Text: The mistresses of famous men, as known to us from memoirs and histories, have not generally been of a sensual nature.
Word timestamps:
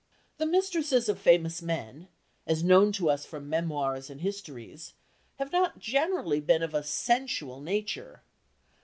The 0.39 0.47
mistresses 0.47 1.09
of 1.09 1.19
famous 1.19 1.61
men, 1.61 2.07
as 2.47 2.63
known 2.63 2.91
to 2.93 3.07
us 3.07 3.23
from 3.23 3.47
memoirs 3.47 4.09
and 4.09 4.19
histories, 4.21 4.93
have 5.37 5.51
not 5.51 5.77
generally 5.77 6.39
been 6.39 6.63
of 6.63 6.73
a 6.73 6.81
sensual 6.81 7.61
nature. 7.61 8.23